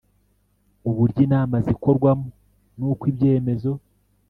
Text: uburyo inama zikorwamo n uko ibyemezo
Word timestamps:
uburyo 0.89 1.19
inama 1.27 1.55
zikorwamo 1.65 2.27
n 2.77 2.79
uko 2.91 3.03
ibyemezo 3.11 3.71